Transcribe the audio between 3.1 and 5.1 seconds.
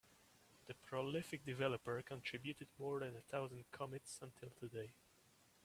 a thousand commits until today.